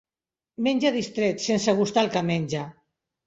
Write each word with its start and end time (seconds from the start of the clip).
Menja 0.67 0.91
distret, 0.95 1.43
sense 1.45 1.77
gustar 1.81 2.05
el 2.05 2.11
que 2.17 2.25
menja. 2.31 2.65